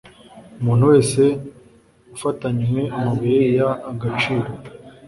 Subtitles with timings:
[0.59, 1.23] umuntu wese
[2.15, 3.59] ufatanywe amabuye y
[3.91, 4.49] agaciro